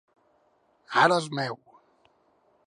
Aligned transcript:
Ara 1.01 1.19
és 1.25 1.29
meu. 1.41 1.61